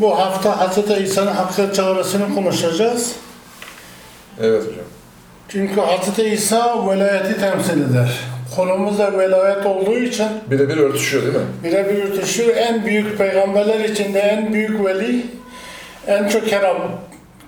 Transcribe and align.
Bu 0.00 0.18
hafta 0.18 0.60
Hazreti 0.60 0.94
İsa'nın 0.94 1.32
hakkı 1.32 1.72
çağrısını 1.74 2.34
konuşacağız. 2.34 3.12
Evet 4.40 4.62
hocam. 4.62 4.84
Çünkü 5.48 5.80
Hazreti 5.80 6.22
İsa 6.22 6.88
velayeti 6.90 7.40
temsil 7.40 7.90
eder. 7.90 8.20
Konumuz 8.56 8.98
da 8.98 9.18
velayet 9.18 9.66
olduğu 9.66 9.98
için 9.98 10.26
Birebir 10.50 10.76
örtüşüyor 10.76 11.22
değil 11.22 11.34
mi? 11.34 11.40
birebir 11.64 12.02
örtüşüyor. 12.02 12.56
En 12.56 12.84
büyük 12.86 13.18
peygamberler 13.18 13.80
içinde 13.80 14.18
en 14.20 14.52
büyük 14.52 14.84
veli, 14.84 15.26
en 16.06 16.28
çok 16.28 16.48
keram, 16.48 16.76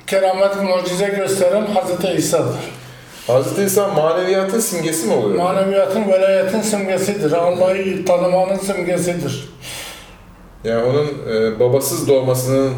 keramet 0.06 0.56
mucize 0.62 1.08
gösteren 1.08 1.66
Hazreti 1.66 2.08
İsa'dır. 2.08 2.56
Hazreti 3.26 3.62
İsa 3.62 3.88
maneviyatın 3.88 4.60
simgesi 4.60 5.06
mi 5.06 5.12
oluyor? 5.14 5.42
Maneviyatın, 5.42 6.08
velayetin 6.08 6.60
simgesidir. 6.60 7.32
Allah'ı 7.32 8.04
tanımanın 8.06 8.56
simgesidir. 8.58 9.48
Yani 10.64 10.82
onun 10.82 11.06
e, 11.30 11.60
babasız 11.60 12.08
doğmasının 12.08 12.74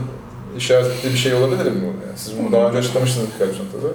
işaret 0.56 0.86
ettiği 0.86 1.12
bir 1.12 1.18
şey 1.18 1.34
olabilir 1.34 1.64
mi 1.64 1.80
bu? 1.82 2.06
Yani 2.06 2.16
siz 2.18 2.38
bunu 2.38 2.52
daha 2.52 2.68
önce 2.68 2.78
açıklamıştınız 2.78 3.28
birkaç 3.34 3.58
noktada. 3.58 3.92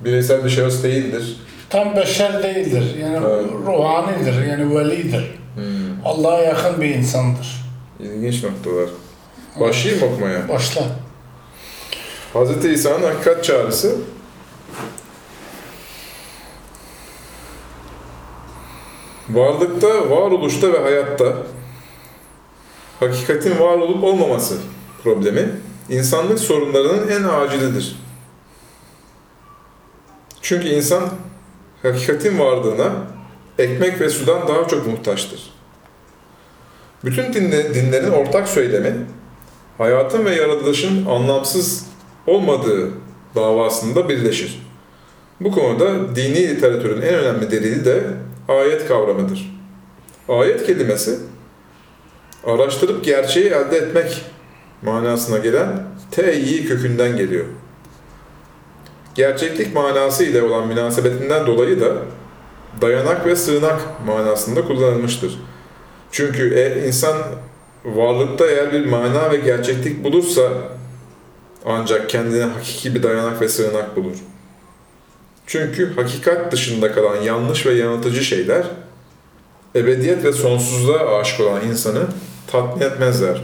Bireysel 0.00 0.44
bir 0.44 0.50
şahıs 0.50 0.82
değildir. 0.82 1.36
Tam 1.70 1.96
beşer 1.96 2.42
değildir. 2.42 2.96
Yani 3.00 3.26
Evet. 3.26 3.46
ruhanidir, 3.66 4.46
yani 4.46 4.78
velidir. 4.78 5.34
Hmm. 5.54 5.62
Allah'a 6.04 6.38
yakın 6.38 6.80
bir 6.80 6.94
insandır. 6.94 7.64
İlginç 8.00 8.44
noktalar. 8.44 8.88
Başlayayım 9.60 10.04
mı 10.04 10.12
okumaya. 10.12 10.48
Başla. 10.48 10.82
Hazreti 12.32 12.68
İsa'nın 12.72 13.02
hakikat 13.02 13.44
çağrısı 13.44 13.96
Varlıkta, 19.30 20.10
varoluşta 20.10 20.72
ve 20.72 20.78
hayatta 20.78 21.32
hakikatin 23.08 23.60
var 23.60 23.78
olup 23.78 24.04
olmaması 24.04 24.56
problemi 25.02 25.48
insanlık 25.88 26.38
sorunlarının 26.38 27.08
en 27.08 27.24
acilidir. 27.24 27.96
Çünkü 30.42 30.68
insan 30.68 31.02
hakikatin 31.82 32.38
varlığına 32.38 32.92
ekmek 33.58 34.00
ve 34.00 34.10
sudan 34.10 34.48
daha 34.48 34.68
çok 34.68 34.86
muhtaçtır. 34.86 35.54
Bütün 37.04 37.32
dinle- 37.32 37.74
dinlerin 37.74 38.10
ortak 38.10 38.48
söylemi 38.48 38.94
hayatın 39.78 40.24
ve 40.24 40.34
yaratılışın 40.34 41.06
anlamsız 41.06 41.86
olmadığı 42.26 42.90
davasında 43.34 44.08
birleşir. 44.08 44.62
Bu 45.40 45.52
konuda 45.52 46.16
dini 46.16 46.48
literatürün 46.48 47.02
en 47.02 47.14
önemli 47.14 47.50
delili 47.50 47.84
de 47.84 48.04
ayet 48.48 48.88
kavramıdır. 48.88 49.54
Ayet 50.28 50.66
kelimesi 50.66 51.18
araştırıp 52.46 53.04
gerçeği 53.04 53.46
elde 53.46 53.76
etmek 53.76 54.24
manasına 54.82 55.38
gelen 55.38 55.82
te'yi 56.10 56.66
kökünden 56.66 57.16
geliyor. 57.16 57.44
Gerçeklik 59.14 59.74
manası 59.74 60.24
ile 60.24 60.42
olan 60.42 60.68
münasebetinden 60.68 61.46
dolayı 61.46 61.80
da 61.80 61.92
dayanak 62.80 63.26
ve 63.26 63.36
sığınak 63.36 63.80
manasında 64.06 64.64
kullanılmıştır. 64.64 65.38
Çünkü 66.12 66.54
e, 66.54 66.86
insan 66.86 67.16
varlıkta 67.84 68.46
eğer 68.46 68.72
bir 68.72 68.86
mana 68.86 69.30
ve 69.30 69.36
gerçeklik 69.36 70.04
bulursa 70.04 70.42
ancak 71.66 72.10
kendine 72.10 72.44
hakiki 72.44 72.94
bir 72.94 73.02
dayanak 73.02 73.40
ve 73.40 73.48
sığınak 73.48 73.96
bulur. 73.96 74.16
Çünkü 75.46 75.94
hakikat 75.96 76.52
dışında 76.52 76.92
kalan 76.92 77.16
yanlış 77.16 77.66
ve 77.66 77.74
yanıltıcı 77.74 78.24
şeyler 78.24 78.64
ebediyet 79.76 80.24
ve 80.24 80.32
sonsuzluğa 80.32 81.20
aşık 81.20 81.40
olan 81.40 81.64
insanı 81.64 82.06
tatmin 82.54 82.86
etmezler. 82.86 83.42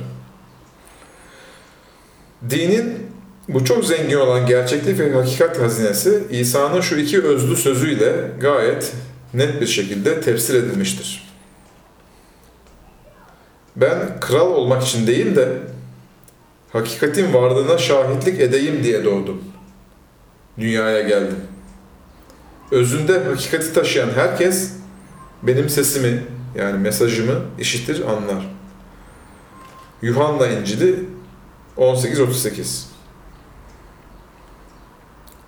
Dinin 2.50 3.06
bu 3.48 3.64
çok 3.64 3.84
zengin 3.84 4.16
olan 4.16 4.46
gerçeklik 4.46 4.98
ve 4.98 5.12
hakikat 5.12 5.60
hazinesi 5.60 6.24
İsa'nın 6.30 6.80
şu 6.80 6.96
iki 6.96 7.22
özlü 7.22 7.56
sözüyle 7.56 8.30
gayet 8.40 8.92
net 9.34 9.60
bir 9.60 9.66
şekilde 9.66 10.20
tefsir 10.20 10.54
edilmiştir. 10.54 11.30
Ben 13.76 14.20
kral 14.20 14.50
olmak 14.50 14.82
için 14.82 15.06
değil 15.06 15.36
de 15.36 15.48
hakikatin 16.72 17.34
varlığına 17.34 17.78
şahitlik 17.78 18.40
edeyim 18.40 18.84
diye 18.84 19.04
doğdum. 19.04 19.44
Dünyaya 20.58 21.00
geldim. 21.00 21.38
Özünde 22.70 23.24
hakikati 23.24 23.72
taşıyan 23.72 24.10
herkes 24.14 24.72
benim 25.42 25.68
sesimi 25.68 26.22
yani 26.54 26.78
mesajımı 26.78 27.34
işitir, 27.58 28.00
anlar. 28.00 28.59
Yuhanna 30.02 30.46
İncili 30.46 31.04
18.38 31.76 32.84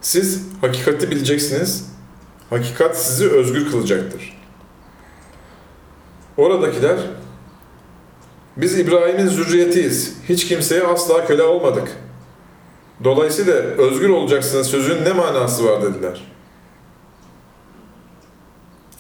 Siz 0.01 0.43
hakikati 0.61 1.11
bileceksiniz, 1.11 1.93
hakikat 2.51 2.99
sizi 2.99 3.29
özgür 3.31 3.71
kılacaktır. 3.71 4.39
Oradakiler 6.37 6.99
biz 8.57 8.79
İbrahim'in 8.79 9.27
zürriyetiyiz. 9.27 10.17
Hiç 10.29 10.49
kimseye 10.49 10.83
asla 10.83 11.27
köle 11.27 11.43
olmadık. 11.43 11.89
Dolayısıyla 13.05 13.55
özgür 13.55 14.09
olacaksınız 14.09 14.67
sözün 14.67 15.05
ne 15.05 15.13
manası 15.13 15.65
var 15.65 15.83
dediler. 15.83 16.23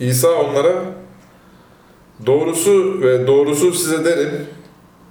İsa 0.01 0.29
onlara 0.29 0.85
doğrusu 2.27 3.01
ve 3.01 3.27
doğrusu 3.27 3.73
size 3.73 4.05
derim 4.05 4.47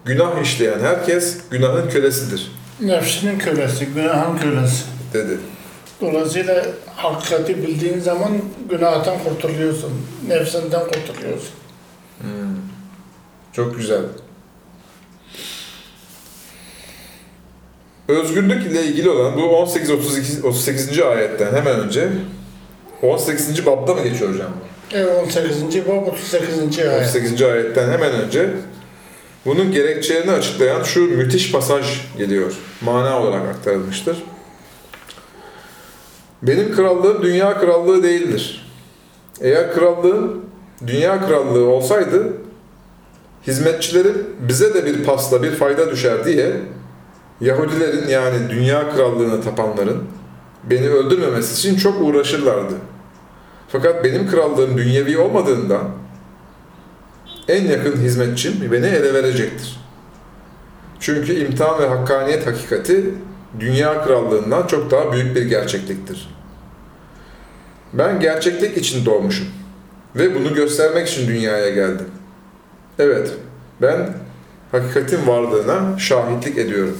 günah 0.06 0.42
işleyen 0.42 0.80
herkes 0.80 1.38
günahın 1.52 1.90
kölesidir 1.90 2.52
Nefsinin 2.82 3.40
kölesi, 3.40 3.86
günahın 3.86 4.38
kölesi. 4.38 4.84
dedi. 5.14 5.38
Dolayısıyla 6.02 6.66
hakikati 6.96 7.58
bildiğin 7.68 8.00
zaman 8.00 8.32
günahtan 8.70 9.16
kurtuluyorsun. 9.24 9.92
Nefsinden 10.28 10.80
kurtuluyorsun. 10.80 11.50
Çok 13.54 13.78
güzel. 13.78 14.02
Özgürlük 18.08 18.66
ile 18.72 18.84
ilgili 18.84 19.10
olan 19.10 19.38
bu 19.38 19.58
18 19.58 19.90
32 19.92 20.48
38. 20.48 21.00
ayetten 21.00 21.54
hemen 21.56 21.80
önce 21.80 22.10
18. 23.02 23.66
babda 23.66 23.94
mı 23.96 24.04
geçiyor 24.04 24.34
hocam? 24.34 24.52
Evet 24.94 25.24
18. 25.24 25.88
bab 25.88 26.08
38. 26.08 26.80
ayet. 26.80 27.02
38. 27.08 27.42
ayetten 27.42 27.92
hemen 27.92 28.12
önce 28.12 28.50
bunun 29.46 29.72
gerekçelerini 29.72 30.32
açıklayan 30.32 30.84
şu 30.84 31.02
müthiş 31.02 31.52
pasaj 31.52 32.02
geliyor. 32.18 32.54
Mana 32.82 33.22
olarak 33.22 33.56
aktarılmıştır. 33.56 34.18
Benim 36.42 36.76
krallığım 36.76 37.22
dünya 37.22 37.60
krallığı 37.60 38.04
değildir. 38.04 38.72
Eğer 39.42 39.74
krallığım 39.74 40.46
dünya 40.88 41.28
krallığı 41.28 41.66
olsaydı 41.66 42.34
hizmetçilerim 43.48 44.28
bize 44.40 44.74
de 44.74 44.86
bir 44.86 45.04
pasla 45.04 45.44
bir 45.44 45.52
fayda 45.52 45.92
düşer 45.92 46.26
diye 46.26 46.54
Yahudilerin 47.42 48.08
yani 48.08 48.50
dünya 48.50 48.90
krallığına 48.90 49.42
tapanların 49.42 50.04
beni 50.64 50.90
öldürmemesi 50.90 51.54
için 51.54 51.78
çok 51.78 52.02
uğraşırlardı. 52.02 52.74
Fakat 53.68 54.04
benim 54.04 54.28
krallığım 54.28 54.78
dünyevi 54.78 55.18
olmadığından 55.18 55.84
en 57.52 57.68
yakın 57.68 57.98
hizmetçim 58.02 58.72
beni 58.72 58.86
ele 58.86 59.14
verecektir. 59.14 59.80
Çünkü 61.00 61.34
imtihan 61.34 61.80
ve 61.80 61.88
hakkaniyet 61.88 62.48
hakikati 62.48 63.04
dünya 63.60 64.04
krallığından 64.04 64.68
çok 64.68 64.92
daha 64.92 65.14
büyük 65.14 65.36
bir 65.36 65.42
gerçekliktir. 65.42 66.30
Ben 67.94 68.20
gerçeklik 68.20 68.78
için 68.78 69.06
doğmuşum 69.06 69.48
ve 70.16 70.36
bunu 70.36 70.54
göstermek 70.54 71.08
için 71.08 71.28
dünyaya 71.28 71.70
geldim. 71.70 72.08
Evet, 73.00 73.32
ben 73.82 74.10
hakikatin 74.72 75.28
varlığına 75.28 76.00
şahitlik 76.00 76.58
ediyorum. 76.58 76.98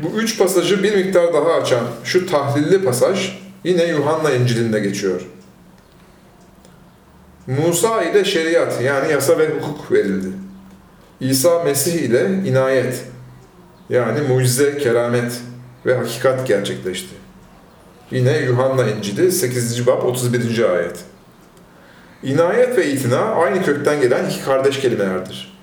Bu 0.00 0.08
üç 0.08 0.38
pasajı 0.38 0.82
bir 0.82 0.96
miktar 0.96 1.34
daha 1.34 1.52
açan 1.52 1.84
şu 2.04 2.26
tahlilli 2.26 2.84
pasaj 2.84 3.38
yine 3.64 3.84
Yuhanna 3.84 4.30
İncil'inde 4.30 4.80
geçiyor. 4.80 5.20
Musa 7.46 8.02
ile 8.02 8.24
şeriat 8.24 8.82
yani 8.82 9.12
yasa 9.12 9.38
ve 9.38 9.48
hukuk 9.48 9.92
verildi. 9.92 10.28
İsa 11.20 11.64
Mesih 11.64 11.94
ile 11.94 12.30
inayet 12.46 13.04
yani 13.90 14.20
mucize, 14.28 14.78
keramet 14.78 15.40
ve 15.86 15.94
hakikat 15.94 16.46
gerçekleşti. 16.46 17.14
Yine 18.10 18.38
Yuhanna 18.38 18.90
İncil'i 18.90 19.32
8. 19.32 19.86
bab 19.86 20.02
31. 20.02 20.72
ayet. 20.74 21.04
İnayet 22.22 22.78
ve 22.78 22.90
itina 22.90 23.20
aynı 23.20 23.62
kökten 23.64 24.00
gelen 24.00 24.30
iki 24.30 24.44
kardeş 24.44 24.80
kelimelerdir. 24.80 25.56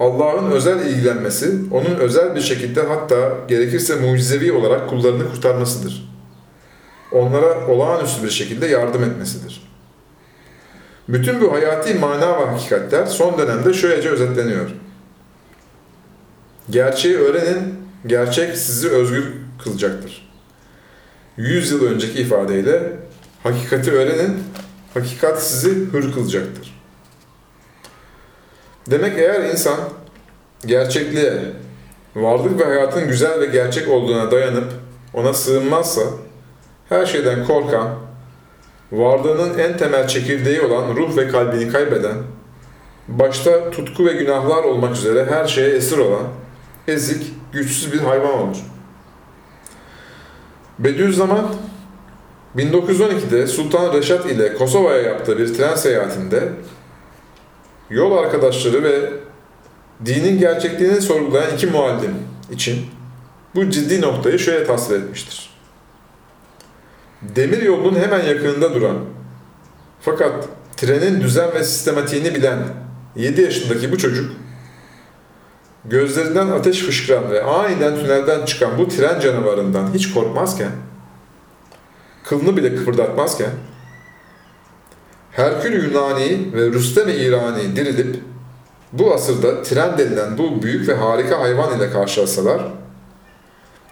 Allah'ın 0.00 0.50
özel 0.50 0.86
ilgilenmesi, 0.86 1.54
onun 1.70 1.94
özel 1.94 2.34
bir 2.34 2.40
şekilde 2.40 2.82
hatta 2.82 3.32
gerekirse 3.48 3.96
mucizevi 3.96 4.52
olarak 4.52 4.88
kullarını 4.88 5.30
kurtarmasıdır. 5.30 6.14
Onlara 7.12 7.66
olağanüstü 7.66 8.24
bir 8.24 8.30
şekilde 8.30 8.66
yardım 8.66 9.04
etmesidir. 9.04 9.73
Bütün 11.08 11.40
bu 11.40 11.52
hayati 11.52 11.94
mana 11.94 12.40
ve 12.40 12.44
hakikatler 12.44 13.06
son 13.06 13.38
dönemde 13.38 13.72
şöylece 13.72 14.08
özetleniyor. 14.08 14.70
Gerçeği 16.70 17.16
öğrenin, 17.16 17.74
gerçek 18.06 18.56
sizi 18.56 18.88
özgür 18.88 19.24
kılacaktır. 19.62 20.30
Yüz 21.36 21.70
yıl 21.70 21.86
önceki 21.86 22.22
ifadeyle 22.22 22.92
hakikati 23.42 23.92
öğrenin, 23.92 24.42
hakikat 24.94 25.42
sizi 25.42 25.70
hür 25.70 26.12
kılacaktır. 26.12 26.80
Demek 28.90 29.18
eğer 29.18 29.50
insan 29.50 29.78
gerçekliğe, 30.66 31.42
varlık 32.16 32.60
ve 32.60 32.64
hayatın 32.64 33.08
güzel 33.08 33.40
ve 33.40 33.46
gerçek 33.46 33.88
olduğuna 33.88 34.30
dayanıp 34.30 34.72
ona 35.14 35.34
sığınmazsa, 35.34 36.02
her 36.88 37.06
şeyden 37.06 37.46
korkan, 37.46 37.94
varlığının 38.98 39.58
en 39.58 39.76
temel 39.76 40.08
çekirdeği 40.08 40.60
olan 40.60 40.96
ruh 40.96 41.16
ve 41.16 41.28
kalbini 41.28 41.68
kaybeden, 41.68 42.16
başta 43.08 43.70
tutku 43.70 44.06
ve 44.06 44.12
günahlar 44.12 44.64
olmak 44.64 44.96
üzere 44.96 45.26
her 45.30 45.46
şeye 45.46 45.68
esir 45.68 45.98
olan, 45.98 46.24
ezik, 46.88 47.32
güçsüz 47.52 47.92
bir 47.92 48.00
hayvan 48.00 48.38
olur. 48.38 48.56
Bediüzzaman 50.78 51.46
1912'de 52.56 53.46
Sultan 53.46 53.92
Reşat 53.92 54.26
ile 54.26 54.54
Kosova'ya 54.54 55.02
yaptığı 55.02 55.38
bir 55.38 55.54
tren 55.54 55.74
seyahatinde 55.74 56.48
yol 57.90 58.16
arkadaşları 58.18 58.82
ve 58.82 59.10
dinin 60.06 60.38
gerçekliğini 60.38 61.00
sorgulayan 61.00 61.54
iki 61.54 61.66
muallim 61.66 62.14
için 62.50 62.86
bu 63.54 63.70
ciddi 63.70 64.00
noktayı 64.00 64.38
şöyle 64.38 64.66
tasvir 64.66 64.96
etmiştir. 64.96 65.53
Demir 67.36 67.62
yolunun 67.62 68.00
hemen 68.00 68.24
yakınında 68.24 68.74
duran 68.74 68.96
fakat 70.00 70.48
trenin 70.76 71.20
düzen 71.20 71.54
ve 71.54 71.64
sistematiğini 71.64 72.34
bilen 72.34 72.58
7 73.16 73.40
yaşındaki 73.40 73.92
bu 73.92 73.98
çocuk 73.98 74.32
gözlerinden 75.84 76.48
ateş 76.48 76.82
fışkıran 76.82 77.30
ve 77.30 77.42
aniden 77.42 77.94
tünelden 77.96 78.44
çıkan 78.44 78.78
bu 78.78 78.88
tren 78.88 79.20
canavarından 79.20 79.94
hiç 79.94 80.14
korkmazken 80.14 80.70
kılını 82.24 82.56
bile 82.56 82.76
kıpırdatmazken 82.76 83.50
Herkül 85.30 85.84
Yunani 85.84 86.54
ve 86.54 86.66
Rüstem-i 86.66 87.12
İrani 87.12 87.76
dirilip 87.76 88.16
bu 88.92 89.14
asırda 89.14 89.62
tren 89.62 89.98
denilen 89.98 90.38
bu 90.38 90.62
büyük 90.62 90.88
ve 90.88 90.94
harika 90.94 91.40
hayvan 91.40 91.78
ile 91.78 91.90
karşılaşsalar 91.90 92.62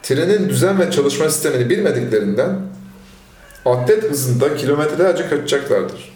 trenin 0.02 0.48
düzen 0.48 0.80
ve 0.80 0.90
çalışma 0.90 1.28
sistemini 1.28 1.70
bilmediklerinden 1.70 2.58
atlet 3.64 4.10
hızında 4.10 4.56
kilometrelerce 4.56 5.28
kaçacaklardır. 5.28 6.12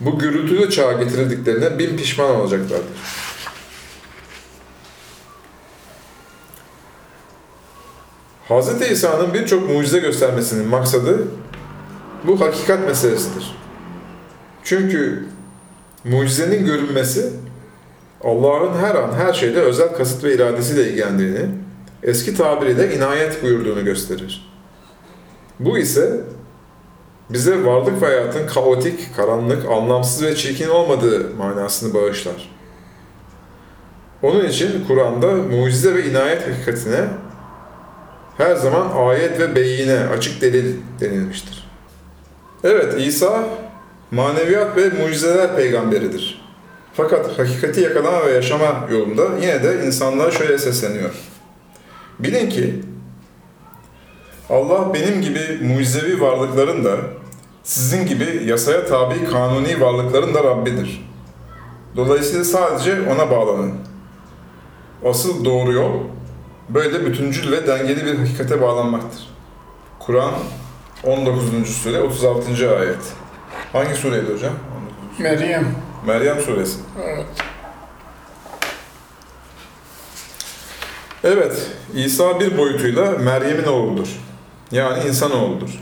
Bu 0.00 0.18
gürültülü 0.18 0.70
çağa 0.70 0.92
getirildiklerine 0.92 1.78
bin 1.78 1.96
pişman 1.96 2.36
olacaklardır. 2.36 2.96
Hz. 8.48 8.90
İsa'nın 8.90 9.34
birçok 9.34 9.70
mucize 9.70 9.98
göstermesinin 9.98 10.68
maksadı 10.68 11.28
bu 12.24 12.40
hakikat 12.40 12.86
meselesidir. 12.86 13.56
Çünkü 14.64 15.24
mucizenin 16.04 16.66
görünmesi 16.66 17.32
Allah'ın 18.24 18.78
her 18.78 18.94
an 18.94 19.12
her 19.12 19.32
şeyde 19.32 19.60
özel 19.60 19.88
kasıt 19.88 20.24
ve 20.24 20.34
iradesiyle 20.34 20.90
ilgilendiğini, 20.90 21.46
eski 22.02 22.36
tabiriyle 22.36 22.96
inayet 22.96 23.42
buyurduğunu 23.42 23.84
gösterir. 23.84 24.55
Bu 25.60 25.78
ise 25.78 26.20
bize 27.30 27.64
varlık 27.64 28.02
ve 28.02 28.06
hayatın 28.06 28.46
kaotik, 28.46 29.16
karanlık, 29.16 29.70
anlamsız 29.70 30.22
ve 30.22 30.36
çirkin 30.36 30.68
olmadığı 30.68 31.34
manasını 31.38 31.94
bağışlar. 31.94 32.50
Onun 34.22 34.44
için 34.44 34.84
Kur'an'da 34.88 35.32
mucize 35.32 35.94
ve 35.94 36.10
inayet 36.10 36.48
hakikatine 36.48 37.04
her 38.38 38.54
zaman 38.54 38.90
ayet 38.96 39.40
ve 39.40 39.54
beyine, 39.54 39.98
açık 39.98 40.40
delil 40.40 40.74
denilmiştir. 41.00 41.70
Evet, 42.64 42.94
İsa 43.00 43.44
maneviyat 44.10 44.76
ve 44.76 44.88
mucizeler 44.88 45.56
peygamberidir. 45.56 46.46
Fakat 46.94 47.38
hakikati 47.38 47.80
yakalama 47.80 48.26
ve 48.26 48.30
yaşama 48.30 48.88
yolunda 48.90 49.22
yine 49.40 49.62
de 49.62 49.86
insanlara 49.86 50.30
şöyle 50.30 50.58
sesleniyor. 50.58 51.10
Bilin 52.18 52.50
ki 52.50 52.82
Allah 54.50 54.94
benim 54.94 55.22
gibi 55.22 55.58
mucizevi 55.62 56.20
varlıkların 56.20 56.84
da 56.84 56.96
sizin 57.62 58.06
gibi 58.06 58.42
yasaya 58.44 58.86
tabi 58.86 59.24
kanuni 59.24 59.80
varlıkların 59.80 60.34
da 60.34 60.44
Rabbidir. 60.44 61.06
Dolayısıyla 61.96 62.44
sadece 62.44 63.10
ona 63.10 63.30
bağlanın. 63.30 63.74
Asıl 65.04 65.44
doğru 65.44 65.72
yol 65.72 65.92
böyle 66.68 67.06
bütüncül 67.06 67.52
ve 67.52 67.66
dengeli 67.66 68.06
bir 68.06 68.18
hakikate 68.18 68.62
bağlanmaktır. 68.62 69.28
Kur'an 69.98 70.32
19. 71.04 71.68
sure 71.76 72.02
36. 72.02 72.78
ayet. 72.78 73.12
Hangi 73.72 73.94
sureydi 73.94 74.32
hocam? 74.32 74.52
19. 75.18 75.20
Meryem. 75.20 75.66
Meryem 76.06 76.40
suresi. 76.40 76.78
Evet. 77.04 77.26
Evet, 81.24 81.70
İsa 81.94 82.40
bir 82.40 82.58
boyutuyla 82.58 83.10
Meryem'in 83.10 83.66
oğludur. 83.66 84.08
Yani 84.72 85.08
insanoğludur. 85.08 85.80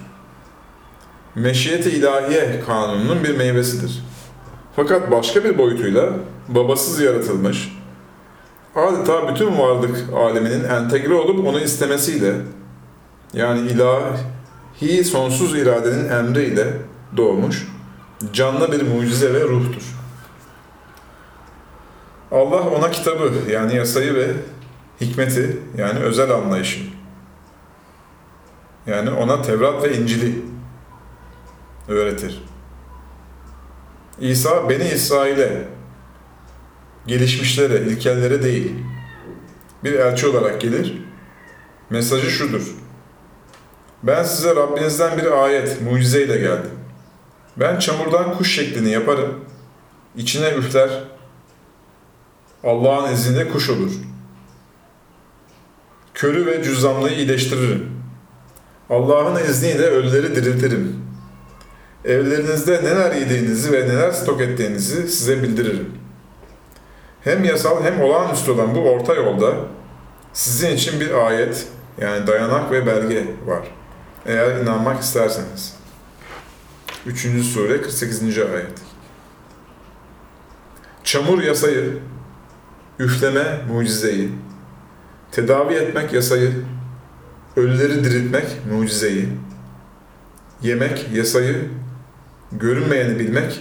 Meşiyeti 1.34 1.90
ilahiye 1.90 2.60
kanununun 2.66 3.24
bir 3.24 3.36
meyvesidir. 3.36 4.04
Fakat 4.76 5.10
başka 5.10 5.44
bir 5.44 5.58
boyutuyla 5.58 6.10
babasız 6.48 7.00
yaratılmış, 7.00 7.72
adeta 8.74 9.28
bütün 9.28 9.58
varlık 9.58 10.04
aleminin 10.16 10.64
entegre 10.64 11.14
olup 11.14 11.46
onu 11.46 11.60
istemesiyle, 11.60 12.34
yani 13.32 13.70
ilahi 13.70 15.04
sonsuz 15.04 15.58
iradenin 15.58 16.08
emriyle 16.08 16.66
doğmuş, 17.16 17.68
canlı 18.32 18.72
bir 18.72 18.82
mucize 18.82 19.34
ve 19.34 19.40
ruhtur. 19.40 19.82
Allah 22.32 22.70
ona 22.70 22.90
kitabı 22.90 23.32
yani 23.50 23.76
yasayı 23.76 24.14
ve 24.14 24.26
hikmeti 25.00 25.58
yani 25.78 25.98
özel 25.98 26.30
anlayışı 26.30 26.93
yani 28.86 29.10
ona 29.10 29.42
Tevrat 29.42 29.84
ve 29.84 29.96
İncil'i 29.96 30.42
öğretir. 31.88 32.44
İsa 34.20 34.70
Beni 34.70 34.88
İsrail'e 34.88 35.68
gelişmişlere, 37.06 37.80
ilkellere 37.80 38.42
değil 38.42 38.72
bir 39.84 39.92
elçi 39.92 40.26
olarak 40.26 40.60
gelir. 40.60 41.02
Mesajı 41.90 42.30
şudur. 42.30 42.74
Ben 44.02 44.22
size 44.22 44.56
Rabbinizden 44.56 45.18
bir 45.18 45.44
ayet, 45.44 45.82
mucizeyle 45.82 46.36
geldim. 46.38 46.70
Ben 47.56 47.78
çamurdan 47.78 48.38
kuş 48.38 48.54
şeklini 48.54 48.90
yaparım. 48.90 49.44
İçine 50.16 50.50
üfler. 50.50 50.90
Allah'ın 52.64 53.12
izniyle 53.12 53.48
kuş 53.48 53.70
olur. 53.70 53.92
Körü 56.14 56.46
ve 56.46 56.62
cüzzamlıyı 56.62 57.16
iyileştiririm. 57.16 57.93
Allah'ın 58.90 59.44
izniyle 59.44 59.86
ölüleri 59.86 60.36
diriltirim. 60.36 61.04
Evlerinizde 62.04 62.84
neler 62.84 63.12
yediğinizi 63.12 63.72
ve 63.72 63.88
neler 63.88 64.10
stok 64.10 64.40
ettiğinizi 64.40 65.08
size 65.08 65.42
bildiririm. 65.42 65.90
Hem 67.20 67.44
yasal 67.44 67.84
hem 67.84 68.00
olağanüstü 68.00 68.50
olan 68.50 68.74
bu 68.74 68.80
orta 68.80 69.14
yolda 69.14 69.54
sizin 70.32 70.70
için 70.76 71.00
bir 71.00 71.26
ayet, 71.26 71.66
yani 72.00 72.26
dayanak 72.26 72.70
ve 72.70 72.86
belge 72.86 73.24
var. 73.46 73.68
Eğer 74.26 74.60
inanmak 74.60 75.02
isterseniz. 75.02 75.76
3. 77.06 77.20
sure 77.44 77.82
48. 77.82 78.38
ayet. 78.38 78.80
Çamur 81.04 81.42
yasayı, 81.42 81.98
üfleme 82.98 83.60
mucizeyi, 83.68 84.30
tedavi 85.32 85.74
etmek 85.74 86.12
yasayı, 86.12 86.52
ölüleri 87.56 88.04
diriltmek 88.04 88.46
mucizeyi, 88.72 89.28
yemek 90.62 91.06
yasayı, 91.14 91.68
görünmeyeni 92.52 93.18
bilmek 93.18 93.60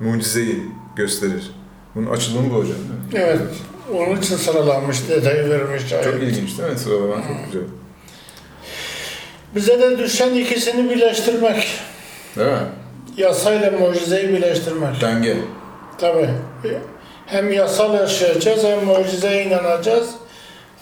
mucizeyi 0.00 0.62
gösterir. 0.96 1.50
Bunun 1.94 2.10
açılımı 2.10 2.50
bu 2.50 2.54
hocam? 2.54 2.76
Evet. 3.14 3.40
Onun 3.94 4.20
için 4.20 4.36
sıralanmış, 4.36 5.08
detayı 5.08 5.50
vermiş. 5.50 5.88
Çok 5.88 6.06
ayet. 6.06 6.22
ilginç 6.22 6.58
değil 6.58 6.72
mi? 6.72 6.78
Sıralama 6.78 7.14
çok 7.14 7.46
güzel. 7.46 7.62
Bize 9.54 9.80
de 9.80 9.98
düşen 9.98 10.34
ikisini 10.34 10.90
birleştirmek. 10.90 11.68
Değil 12.36 12.50
mi? 12.50 12.58
Yasayla 13.16 13.70
mucizeyi 13.70 14.28
birleştirmek. 14.28 15.00
Denge. 15.00 15.36
Tabii. 15.98 16.28
Hem 17.26 17.52
yasal 17.52 17.94
yaşayacağız 17.94 18.64
hem 18.64 18.84
mucizeye 18.84 19.44
inanacağız. 19.44 20.10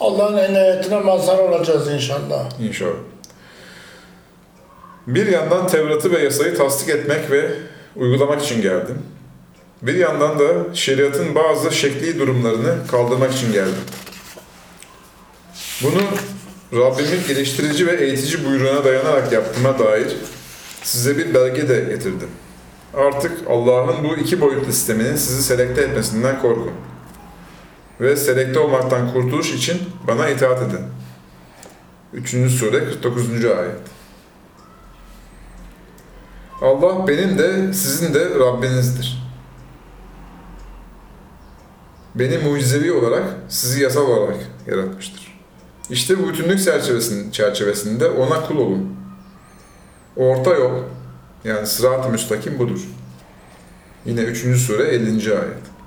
Allah'ın 0.00 0.50
inayetine 0.50 1.00
mazhar 1.00 1.38
olacağız 1.38 1.88
inşallah. 1.88 2.60
İnşallah. 2.60 2.92
Bir 5.06 5.26
yandan 5.26 5.66
Tevrat'ı 5.66 6.12
ve 6.12 6.18
yasayı 6.18 6.56
tasdik 6.56 6.88
etmek 6.88 7.30
ve 7.30 7.50
uygulamak 7.96 8.42
için 8.42 8.62
geldim. 8.62 8.98
Bir 9.82 9.94
yandan 9.94 10.38
da 10.38 10.74
şeriatın 10.74 11.34
bazı 11.34 11.72
şekli 11.72 12.18
durumlarını 12.18 12.86
kaldırmak 12.90 13.32
için 13.32 13.52
geldim. 13.52 13.84
Bunu 15.82 16.00
Rabbimin 16.72 17.26
geliştirici 17.28 17.86
ve 17.86 18.04
eğitici 18.04 18.44
buyruğuna 18.44 18.84
dayanarak 18.84 19.32
yaptığıma 19.32 19.78
dair 19.78 20.16
size 20.82 21.18
bir 21.18 21.34
belge 21.34 21.68
de 21.68 21.80
getirdim. 21.80 22.30
Artık 22.94 23.32
Allah'ın 23.48 24.04
bu 24.04 24.16
iki 24.16 24.40
boyutlu 24.40 24.72
sisteminin 24.72 25.16
sizi 25.16 25.42
selekte 25.42 25.82
etmesinden 25.82 26.42
korkun. 26.42 26.72
Ve 28.00 28.16
selekte 28.16 28.58
olmaktan 28.58 29.12
kurtuluş 29.12 29.54
için 29.54 29.80
bana 30.06 30.28
itaat 30.28 30.62
edin. 30.62 30.80
3. 32.12 32.30
sure 32.30 32.84
49. 32.84 33.44
ayet. 33.44 33.80
Allah 36.62 37.08
benim 37.08 37.38
de 37.38 37.72
sizin 37.72 38.14
de 38.14 38.30
Rabbinizdir. 38.38 39.28
Beni 42.14 42.38
mucizevi 42.38 42.92
olarak, 42.92 43.24
sizi 43.48 43.82
yasal 43.82 44.06
olarak 44.06 44.36
yaratmıştır. 44.66 45.38
İşte 45.90 46.18
bu 46.18 46.28
bütünlük 46.28 46.60
çerçevesinde 47.32 48.08
ona 48.08 48.46
kul 48.46 48.56
olun. 48.56 48.96
Orta 50.16 50.54
yol, 50.54 50.82
yani 51.44 51.66
sırat-ı 51.66 52.08
müstakim 52.08 52.58
budur. 52.58 52.80
Yine 54.04 54.20
3. 54.20 54.60
sure 54.60 54.82
50. 54.82 55.32
ayet. 55.32 55.77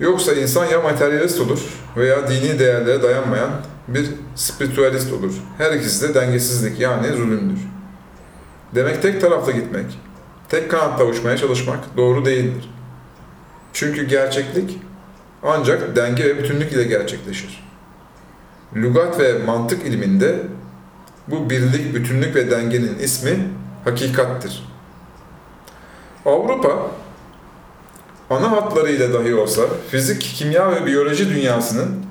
Yoksa 0.00 0.32
insan 0.32 0.66
ya 0.66 0.80
materyalist 0.80 1.40
olur 1.40 1.60
veya 1.96 2.28
dini 2.28 2.58
değerlere 2.58 3.02
dayanmayan 3.02 3.50
bir 3.88 4.10
spiritüalist 4.34 5.12
olur. 5.12 5.34
Her 5.58 5.72
ikisi 5.72 6.08
de 6.08 6.14
dengesizlik 6.14 6.80
yani 6.80 7.08
zulümdür. 7.08 7.58
Demek 8.74 9.02
tek 9.02 9.20
tarafta 9.20 9.50
gitmek, 9.50 9.98
tek 10.48 10.70
kanatta 10.70 11.04
uçmaya 11.04 11.36
çalışmak 11.36 11.96
doğru 11.96 12.24
değildir. 12.24 12.70
Çünkü 13.72 14.06
gerçeklik 14.06 14.80
ancak 15.42 15.96
denge 15.96 16.24
ve 16.24 16.38
bütünlük 16.38 16.72
ile 16.72 16.84
gerçekleşir. 16.84 17.64
Lugat 18.76 19.20
ve 19.20 19.38
mantık 19.38 19.86
ilminde 19.86 20.38
bu 21.28 21.50
birlik, 21.50 21.94
bütünlük 21.94 22.36
ve 22.36 22.50
dengenin 22.50 22.98
ismi 22.98 23.48
hakikattir. 23.84 24.68
Avrupa 26.26 26.90
ana 28.30 28.50
hatlarıyla 28.50 29.12
dahi 29.12 29.34
olsa 29.34 29.62
fizik, 29.90 30.22
kimya 30.22 30.70
ve 30.72 30.86
biyoloji 30.86 31.28
dünyasının 31.28 32.04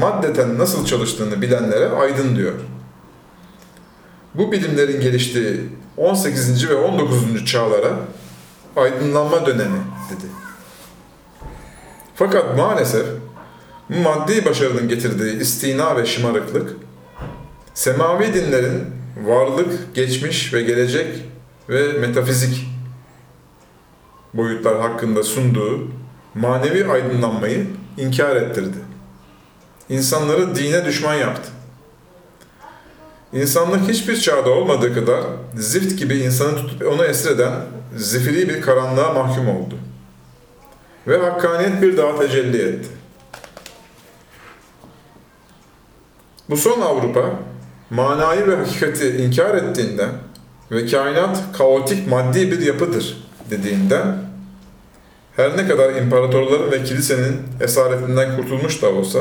maddeten 0.00 0.58
nasıl 0.58 0.86
çalıştığını 0.86 1.42
bilenlere 1.42 1.88
aydın 1.88 2.36
diyor. 2.36 2.52
Bu 4.34 4.52
bilimlerin 4.52 5.00
geliştiği 5.00 5.60
18. 5.96 6.68
ve 6.68 6.74
19. 6.74 7.44
çağlara 7.44 7.92
aydınlanma 8.76 9.46
dönemi 9.46 9.78
dedi. 10.10 10.26
Fakat 12.14 12.56
maalesef 12.56 13.06
maddi 13.88 14.44
başarının 14.44 14.88
getirdiği 14.88 15.40
istina 15.40 15.96
ve 15.96 16.06
şımarıklık, 16.06 16.76
semavi 17.74 18.34
dinlerin 18.34 18.84
varlık, 19.24 19.94
geçmiş 19.94 20.54
ve 20.54 20.62
gelecek 20.62 21.06
ve 21.68 21.92
metafizik 21.92 22.75
boyutlar 24.36 24.80
hakkında 24.80 25.22
sunduğu 25.22 25.88
manevi 26.34 26.90
aydınlanmayı 26.92 27.66
inkar 27.98 28.36
ettirdi. 28.36 28.76
İnsanları 29.88 30.54
dine 30.54 30.84
düşman 30.84 31.14
yaptı. 31.14 31.50
İnsanlık 33.32 33.88
hiçbir 33.88 34.20
çağda 34.20 34.50
olmadığı 34.50 34.94
kadar 34.94 35.24
zift 35.54 35.98
gibi 35.98 36.18
insanı 36.18 36.56
tutup 36.56 36.92
onu 36.92 37.04
esir 37.04 37.30
eden 37.30 37.52
zifiri 37.96 38.48
bir 38.48 38.62
karanlığa 38.62 39.12
mahkum 39.12 39.48
oldu. 39.48 39.74
Ve 41.06 41.18
hakkaniyet 41.18 41.82
bir 41.82 41.96
daha 41.96 42.18
tecelli 42.18 42.62
etti. 42.62 42.88
Bu 46.50 46.56
son 46.56 46.80
Avrupa, 46.80 47.30
manayı 47.90 48.46
ve 48.46 48.56
hakikati 48.56 49.08
inkar 49.08 49.54
ettiğinden 49.54 50.10
ve 50.70 50.86
kainat 50.86 51.42
kaotik 51.58 52.08
maddi 52.08 52.50
bir 52.50 52.60
yapıdır 52.60 53.26
dediğinden 53.50 54.25
her 55.36 55.56
ne 55.56 55.68
kadar 55.68 55.94
imparatorların 55.94 56.70
ve 56.70 56.82
kilisenin 56.84 57.42
esaretinden 57.60 58.36
kurtulmuş 58.36 58.82
da 58.82 58.88
olsa 58.88 59.20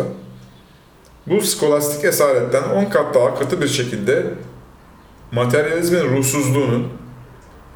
bu 1.27 1.41
skolastik 1.41 2.05
esaretten 2.05 2.63
10 2.63 2.85
kat 2.85 3.15
daha 3.15 3.35
katı 3.35 3.61
bir 3.61 3.67
şekilde 3.67 4.25
materyalizmin 5.31 6.17
ruhsuzluğunun, 6.17 6.87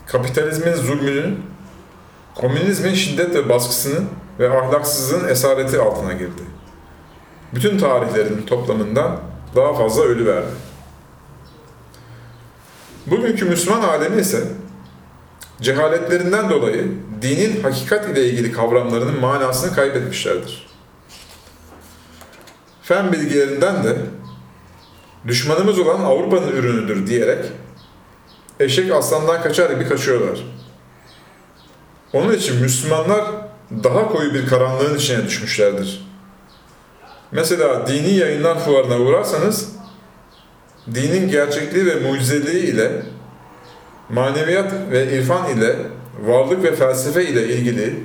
kapitalizmin 0.08 0.74
zulmünün, 0.74 1.40
komünizmin 2.36 2.94
şiddet 2.94 3.36
ve 3.36 3.50
baskısının 3.50 4.06
ve 4.40 4.50
ahlaksızlığın 4.60 5.28
esareti 5.28 5.80
altına 5.80 6.14
girdi. 6.14 6.42
Bütün 7.54 7.78
tarihlerin 7.78 8.42
toplamından 8.42 9.20
daha 9.56 9.74
fazla 9.74 10.04
ölü 10.04 10.26
verdi. 10.26 10.52
Bugünkü 13.08 13.46
Müslüman 13.46 13.82
alemi 13.82 14.22
ise 14.22 14.44
cehaletlerinden 15.62 16.50
dolayı 16.50 16.92
dinin 17.22 17.64
hakikat 17.64 18.10
ile 18.10 18.30
ilgili 18.30 18.52
kavramlarının 18.52 19.20
manasını 19.20 19.76
kaybetmişlerdir. 19.76 20.68
Fen 22.82 23.12
bilgilerinden 23.12 23.84
de 23.84 23.98
düşmanımız 25.28 25.80
olan 25.80 26.00
Avrupa'nın 26.00 26.52
ürünüdür 26.52 27.08
diyerek 27.08 27.46
eşek 28.60 28.92
aslandan 28.92 29.42
kaçar 29.42 29.70
gibi 29.70 29.88
kaçıyorlar. 29.88 30.40
Onun 32.14 32.34
için 32.34 32.62
Müslümanlar 32.62 33.26
daha 33.84 34.10
koyu 34.10 34.34
bir 34.34 34.48
karanlığın 34.48 34.98
içine 34.98 35.26
düşmüşlerdir. 35.26 36.10
Mesela 37.32 37.88
dini 37.88 38.14
yayınlar 38.14 38.60
fuarına 38.60 39.00
uğrarsanız 39.00 39.70
dinin 40.94 41.30
gerçekliği 41.30 41.86
ve 41.86 41.96
mucizeliği 41.96 42.64
ile 42.64 43.02
maneviyat 44.10 44.74
ve 44.92 45.18
irfan 45.18 45.50
ile 45.50 45.76
varlık 46.26 46.64
ve 46.64 46.76
felsefe 46.76 47.26
ile 47.26 47.48
ilgili 47.48 48.04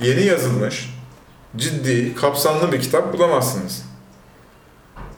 yeni 0.00 0.24
yazılmış, 0.24 0.94
ciddi, 1.56 2.14
kapsamlı 2.14 2.72
bir 2.72 2.80
kitap 2.80 3.12
bulamazsınız. 3.12 3.84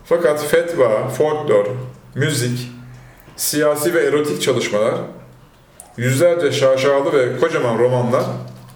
Fakat 0.05 0.45
fetva, 0.45 1.09
folklor, 1.09 1.67
müzik, 2.14 2.73
siyasi 3.37 3.95
ve 3.95 4.00
erotik 4.00 4.43
çalışmalar, 4.43 4.95
yüzlerce 5.97 6.53
şaşalı 6.53 7.12
ve 7.12 7.41
kocaman 7.41 7.79
romanlar 7.79 8.25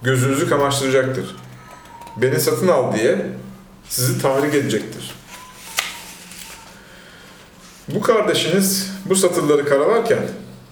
gözünüzü 0.03 0.49
kamaştıracaktır. 0.49 1.37
Beni 2.17 2.41
satın 2.41 2.69
al 2.69 2.95
diye 2.95 3.27
sizi 3.89 4.23
tahrik 4.23 4.55
edecektir. 4.55 5.15
Bu 7.89 8.01
kardeşiniz 8.01 8.93
bu 9.05 9.17
satırları 9.17 9.65
karalarken 9.65 10.19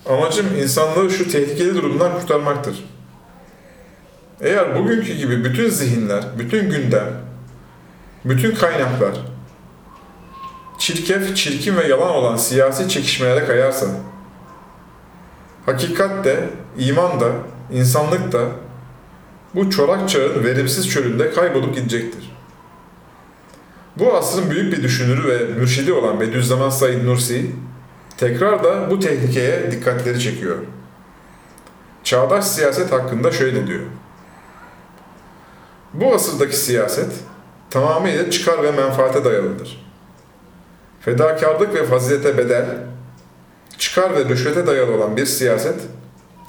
amacım 0.09 0.47
insanlığı 0.63 1.11
şu 1.11 1.31
tehlikeli 1.31 1.75
durumdan 1.75 2.21
kurtarmaktır. 2.21 2.85
Eğer 4.41 4.79
bugünkü 4.79 5.13
gibi 5.13 5.45
bütün 5.45 5.69
zihinler, 5.69 6.25
bütün 6.39 6.71
gündem, 6.71 7.09
bütün 8.25 8.55
kaynaklar 8.55 9.13
çirkef, 10.79 11.37
çirkin 11.37 11.77
ve 11.77 11.87
yalan 11.87 12.11
olan 12.11 12.37
siyasi 12.37 12.89
çekişmelere 12.89 13.45
kayarsa, 13.45 13.87
hakikat 15.67 16.25
de, 16.25 16.51
iman 16.79 17.21
da, 17.21 17.33
insanlık 17.73 18.33
da 18.33 18.49
bu 19.55 19.71
çorak 19.71 20.09
çağın 20.09 20.45
verimsiz 20.45 20.89
çölünde 20.89 21.31
kaybolup 21.31 21.75
gidecektir. 21.75 22.37
Bu 23.97 24.17
asrın 24.17 24.51
büyük 24.51 24.73
bir 24.73 24.83
düşünürü 24.83 25.29
ve 25.29 25.59
mürşidi 25.61 25.93
olan 25.93 26.21
Bediüzzaman 26.21 26.71
Said 26.71 27.05
Nursi, 27.05 27.51
tekrar 28.17 28.65
da 28.65 28.91
bu 28.91 29.01
tehlikeye 29.01 29.71
dikkatleri 29.71 30.21
çekiyor. 30.21 30.57
Çağdaş 32.05 32.45
siyaset 32.45 32.93
hakkında 32.93 33.33
şöyle 33.33 33.67
diyor. 33.67 33.85
Bu 35.95 36.15
asırdaki 36.15 36.57
siyaset 36.57 37.13
tamamıyla 37.71 38.31
çıkar 38.31 38.63
ve 38.63 38.71
menfaate 38.71 39.25
dayalıdır. 39.25 39.87
Fedakarlık 41.01 41.75
ve 41.75 41.85
fazilete 41.85 42.39
bedel, 42.39 42.67
çıkar 43.79 44.15
ve 44.15 44.25
rüşvete 44.25 44.67
dayalı 44.67 44.95
olan 44.95 45.17
bir 45.17 45.27
siyaset, 45.27 45.81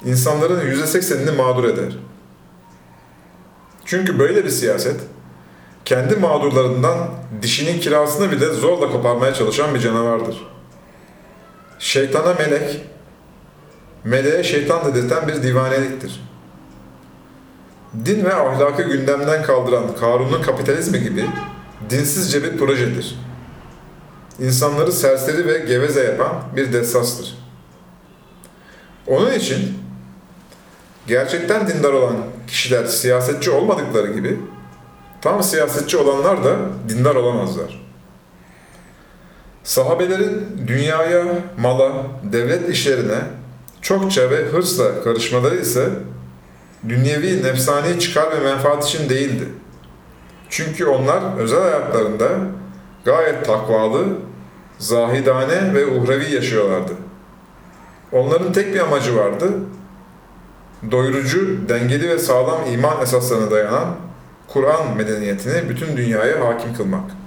insanların 0.04 0.66
yüzde 0.66 0.86
seksenini 0.86 1.30
mağdur 1.30 1.64
eder. 1.64 1.98
Çünkü 3.84 4.18
böyle 4.18 4.44
bir 4.44 4.50
siyaset, 4.50 5.00
kendi 5.84 6.16
mağdurlarından 6.16 6.98
dişinin 7.42 7.80
kirasını 7.80 8.30
bile 8.30 8.46
zorla 8.46 8.92
koparmaya 8.92 9.34
çalışan 9.34 9.74
bir 9.74 9.80
canavardır. 9.80 10.57
Şeytana 11.78 12.34
melek, 12.34 12.80
meleğe 14.04 14.44
şeytan 14.44 14.84
dedirten 14.84 15.28
bir 15.28 15.42
divaneliktir. 15.42 16.28
Din 18.04 18.24
ve 18.24 18.34
ahlakı 18.34 18.82
gündemden 18.82 19.42
kaldıran 19.42 19.84
Karun'un 20.00 20.42
kapitalizmi 20.42 21.00
gibi 21.00 21.26
dinsizce 21.90 22.42
bir 22.42 22.58
projedir. 22.58 23.18
İnsanları 24.38 24.92
serseri 24.92 25.46
ve 25.46 25.58
geveze 25.58 26.04
yapan 26.04 26.32
bir 26.56 26.72
destastır. 26.72 27.38
Onun 29.06 29.32
için 29.32 29.78
gerçekten 31.06 31.68
dindar 31.68 31.92
olan 31.92 32.16
kişiler 32.46 32.84
siyasetçi 32.84 33.50
olmadıkları 33.50 34.12
gibi 34.12 34.40
tam 35.20 35.42
siyasetçi 35.42 35.96
olanlar 35.96 36.44
da 36.44 36.56
dindar 36.88 37.14
olamazlar. 37.14 37.87
Sahabelerin 39.68 40.46
dünyaya, 40.66 41.24
mala, 41.58 41.92
devlet 42.22 42.68
işlerine 42.68 43.18
çokça 43.82 44.30
ve 44.30 44.44
hırsla 44.44 45.02
karışmaları 45.02 45.56
ise 45.56 45.88
dünyevi 46.88 47.42
nefsani 47.42 48.00
çıkar 48.00 48.30
ve 48.30 48.44
menfaat 48.44 48.84
için 48.86 49.08
değildi. 49.08 49.44
Çünkü 50.48 50.86
onlar 50.86 51.38
özel 51.38 51.60
hayatlarında 51.60 52.28
gayet 53.04 53.44
takvalı, 53.46 54.04
zahidane 54.78 55.74
ve 55.74 55.86
uhrevi 55.86 56.34
yaşıyorlardı. 56.34 56.92
Onların 58.12 58.52
tek 58.52 58.74
bir 58.74 58.80
amacı 58.80 59.16
vardı, 59.16 59.50
doyurucu, 60.90 61.68
dengeli 61.68 62.08
ve 62.08 62.18
sağlam 62.18 62.60
iman 62.72 63.02
esaslarına 63.02 63.50
dayanan 63.50 63.96
Kur'an 64.48 64.96
medeniyetini 64.96 65.68
bütün 65.68 65.96
dünyaya 65.96 66.46
hakim 66.46 66.74
kılmak. 66.74 67.17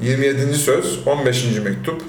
27. 0.00 0.54
söz, 0.54 1.06
15. 1.06 1.44
mektup, 1.64 2.02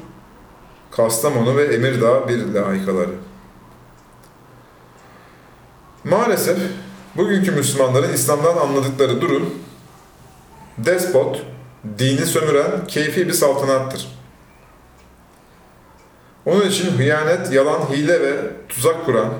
Kastamonu 0.91 1.57
ve 1.57 1.75
Emirdağ 1.75 2.27
bir 2.27 2.53
layıkaları. 2.53 3.12
Maalesef 6.03 6.57
bugünkü 7.17 7.51
Müslümanların 7.51 8.13
İslam'dan 8.13 8.57
anladıkları 8.57 9.21
durum, 9.21 9.50
despot, 10.77 11.41
dini 12.00 12.25
sömüren 12.25 12.88
keyfi 12.88 13.27
bir 13.27 13.33
saltanattır. 13.33 14.07
Onun 16.45 16.67
için 16.67 16.98
hıyanet, 16.98 17.51
yalan, 17.53 17.79
hile 17.89 18.21
ve 18.21 18.38
tuzak 18.69 19.05
kuran 19.05 19.33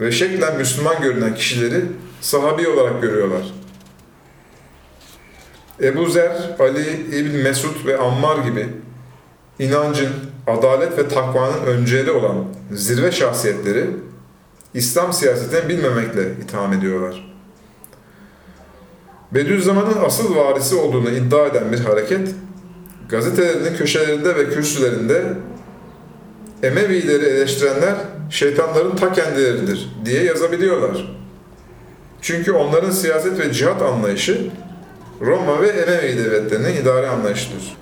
ve 0.00 0.12
şeklen 0.12 0.56
Müslüman 0.56 1.02
görünen 1.02 1.34
kişileri 1.34 1.84
sahabi 2.20 2.68
olarak 2.68 3.02
görüyorlar. 3.02 3.42
Ebu 5.82 6.06
Zer, 6.06 6.56
Ali 6.58 6.90
İbn 7.18 7.36
Mesud 7.36 7.86
ve 7.86 7.98
Ammar 7.98 8.38
gibi 8.38 8.68
inancın, 9.58 10.08
adalet 10.46 10.98
ve 10.98 11.08
takvanın 11.08 11.66
önceli 11.66 12.10
olan 12.10 12.44
zirve 12.72 13.12
şahsiyetleri 13.12 13.86
İslam 14.74 15.12
siyasetini 15.12 15.68
bilmemekle 15.68 16.32
itham 16.44 16.72
ediyorlar. 16.72 17.34
Bediüzzaman'ın 19.34 20.04
asıl 20.04 20.36
varisi 20.36 20.74
olduğunu 20.74 21.10
iddia 21.10 21.46
eden 21.46 21.72
bir 21.72 21.80
hareket, 21.80 22.28
gazetelerinin 23.08 23.76
köşelerinde 23.76 24.36
ve 24.36 24.50
kürsülerinde 24.50 25.24
Emevileri 26.62 27.24
eleştirenler 27.24 27.94
şeytanların 28.30 28.96
ta 28.96 29.12
kendileridir 29.12 29.90
diye 30.04 30.24
yazabiliyorlar. 30.24 31.16
Çünkü 32.20 32.52
onların 32.52 32.90
siyaset 32.90 33.38
ve 33.38 33.52
cihat 33.52 33.82
anlayışı 33.82 34.50
Roma 35.20 35.62
ve 35.62 35.68
Emevi 35.68 36.18
devletlerinin 36.18 36.82
idare 36.82 37.08
anlayışıdır. 37.08 37.76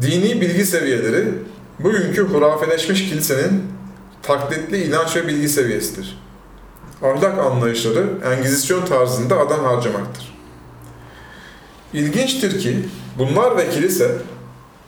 Dini 0.00 0.40
bilgi 0.40 0.66
seviyeleri 0.66 1.24
bugünkü 1.80 2.22
hurafeleşmiş 2.22 3.08
kilisenin 3.08 3.62
taklitli 4.22 4.84
inanç 4.84 5.16
ve 5.16 5.28
bilgi 5.28 5.48
seviyesidir. 5.48 6.18
Ahlak 7.02 7.38
anlayışları 7.38 8.06
Engizisyon 8.24 8.86
tarzında 8.86 9.38
adam 9.38 9.64
harcamaktır. 9.64 10.34
İlginçtir 11.92 12.60
ki 12.60 12.78
bunlar 13.18 13.56
ve 13.56 13.70
kilise 13.70 14.10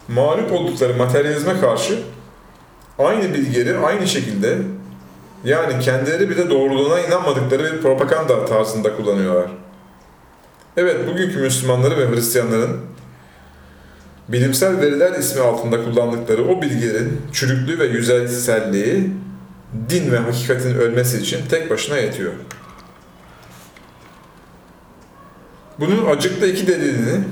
mağlup 0.09 0.53
oldukları 0.53 0.95
materyalizme 0.95 1.61
karşı 1.61 1.99
aynı 2.99 3.35
bilgileri 3.35 3.79
aynı 3.79 4.07
şekilde 4.07 4.59
yani 5.45 5.81
kendileri 5.81 6.31
bile 6.31 6.51
doğruluğuna 6.51 7.01
inanmadıkları 7.01 7.73
bir 7.73 7.83
propaganda 7.83 8.45
tarzında 8.45 8.97
kullanıyorlar. 8.97 9.51
Evet, 10.77 11.09
bugünkü 11.09 11.39
Müslümanları 11.39 11.99
ve 11.99 12.17
Hristiyanların 12.17 12.81
bilimsel 14.29 14.81
veriler 14.81 15.19
ismi 15.19 15.43
altında 15.43 15.85
kullandıkları 15.85 16.45
o 16.45 16.63
bilgilerin 16.63 17.23
çürüklüğü 17.33 17.79
ve 17.79 17.85
yüzeyselliği 17.85 19.11
din 19.91 20.13
ve 20.13 20.19
hakikatin 20.19 20.75
ölmesi 20.75 21.19
için 21.19 21.47
tek 21.49 21.71
başına 21.71 21.97
yetiyor. 21.97 22.33
Bunun 25.79 26.07
acıklı 26.07 26.47
iki 26.47 26.67
delilini 26.67 27.25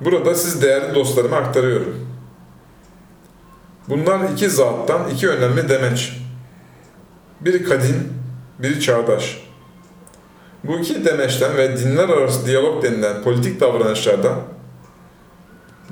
burada 0.00 0.34
siz 0.34 0.62
değerli 0.62 0.94
dostlarıma 0.94 1.36
aktarıyorum. 1.36 2.06
Bunlar 3.88 4.30
iki 4.32 4.50
zattan 4.50 5.10
iki 5.10 5.28
önemli 5.28 5.68
demeç. 5.68 6.12
Biri 7.40 7.64
kadim, 7.64 8.12
biri 8.58 8.80
çağdaş. 8.80 9.51
Bu 10.64 10.78
iki 10.78 11.04
demeçten 11.04 11.56
ve 11.56 11.76
dinler 11.76 12.08
arası 12.08 12.46
diyalog 12.46 12.82
denilen 12.82 13.22
politik 13.22 13.60
davranışlardan 13.60 14.38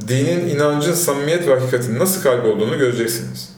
dinin, 0.08 0.48
inancın 0.48 0.92
samimiyet 0.92 1.48
ve 1.48 1.54
hakikatin 1.54 1.98
nasıl 1.98 2.22
kaybolduğunu 2.22 2.78
göreceksiniz. 2.78 3.56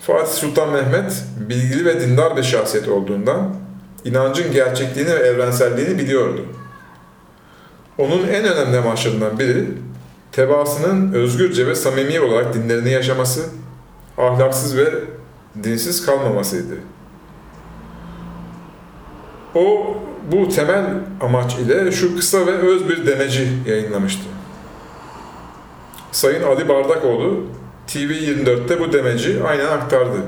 Fatih 0.00 0.32
Sultan 0.32 0.70
Mehmet 0.70 1.24
bilgili 1.48 1.84
ve 1.84 2.00
dindar 2.00 2.36
bir 2.36 2.42
şahsiyet 2.42 2.88
olduğundan 2.88 3.56
inancın 4.04 4.52
gerçekliğini 4.52 5.10
ve 5.10 5.18
evrenselliğini 5.18 5.98
biliyordu. 5.98 6.46
Onun 7.98 8.28
en 8.28 8.44
önemli 8.44 8.78
amaçlarından 8.78 9.38
biri 9.38 9.66
tebaasının 10.32 11.12
özgürce 11.12 11.66
ve 11.66 11.74
samimi 11.74 12.20
olarak 12.20 12.54
dinlerini 12.54 12.90
yaşaması, 12.90 13.40
ahlaksız 14.18 14.76
ve 14.76 14.94
dinsiz 15.64 16.06
kalmamasıydı. 16.06 16.74
O 19.54 19.96
bu 20.32 20.48
temel 20.48 20.86
amaç 21.20 21.54
ile 21.54 21.92
şu 21.92 22.16
kısa 22.16 22.46
ve 22.46 22.50
öz 22.50 22.88
bir 22.88 23.06
demeci 23.06 23.48
yayınlamıştı. 23.66 24.22
Sayın 26.12 26.42
Ali 26.42 26.68
Bardakoğlu 26.68 27.46
TV24'te 27.88 28.80
bu 28.80 28.92
demeci 28.92 29.42
aynen 29.48 29.66
aktardı. 29.66 30.22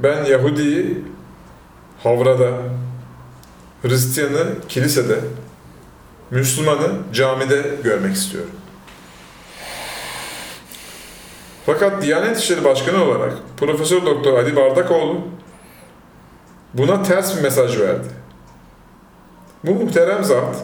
Ben 0.00 0.24
Yahudi'yi 0.24 1.04
havrada, 2.02 2.50
Hristiyanı 3.82 4.46
kilisede, 4.68 5.20
Müslümanı 6.30 6.88
camide 7.12 7.62
görmek 7.84 8.14
istiyorum. 8.14 8.50
Fakat 11.66 12.02
Diyanet 12.02 12.38
İşleri 12.38 12.64
Başkanı 12.64 13.04
olarak 13.04 13.32
Profesör 13.56 14.06
Doktor 14.06 14.38
Ali 14.38 14.56
Bardakoğlu 14.56 15.20
buna 16.74 17.02
ters 17.02 17.36
bir 17.36 17.42
mesaj 17.42 17.78
verdi. 17.78 18.08
Bu 19.64 19.74
muhterem 19.74 20.24
zat, 20.24 20.56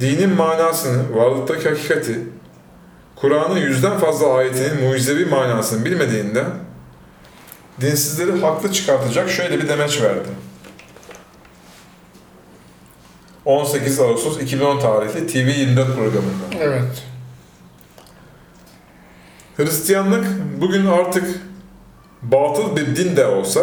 dinin 0.00 0.30
manasını, 0.30 1.16
varlıktaki 1.16 1.68
hakikati, 1.68 2.18
Kur'an'ın 3.16 3.56
yüzden 3.56 3.98
fazla 3.98 4.34
ayetinin 4.34 4.84
mucizevi 4.84 5.24
manasını 5.26 5.84
bilmediğinden 5.84 6.46
dinsizleri 7.80 8.40
haklı 8.40 8.72
çıkartacak 8.72 9.30
şöyle 9.30 9.58
bir 9.58 9.68
demeç 9.68 10.02
verdi. 10.02 10.28
18 13.44 14.00
Ağustos 14.00 14.40
2010 14.40 14.80
tarihli 14.80 15.20
TV24 15.20 15.94
programında. 15.94 16.44
Evet. 16.60 17.02
Hristiyanlık 19.56 20.26
bugün 20.60 20.86
artık 20.86 21.40
batıl 22.22 22.76
bir 22.76 22.96
din 22.96 23.16
de 23.16 23.26
olsa, 23.26 23.60